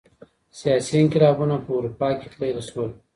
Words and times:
سیاسي 0.59 0.93
انقلابونه 1.01 1.55
په 1.65 1.69
اروپا 1.77 2.09
کي 2.19 2.27
پیل 2.37 2.57
سول. 2.69 2.91